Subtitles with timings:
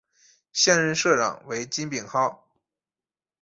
[0.51, 2.39] 现任社长为金炳镐。